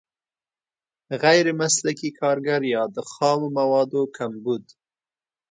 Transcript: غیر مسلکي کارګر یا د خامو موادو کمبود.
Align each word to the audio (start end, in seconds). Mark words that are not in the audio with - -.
غیر 1.23 1.45
مسلکي 1.61 2.09
کارګر 2.19 2.61
یا 2.73 2.83
د 2.95 2.97
خامو 3.11 3.49
موادو 3.59 4.01
کمبود. 4.17 4.63